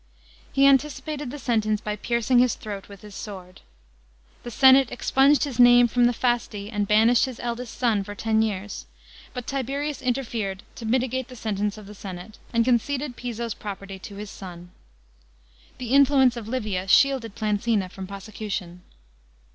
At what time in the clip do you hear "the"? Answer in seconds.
1.29-1.37, 4.41-4.49, 6.05-6.11, 11.27-11.35, 11.85-11.93, 15.77-15.91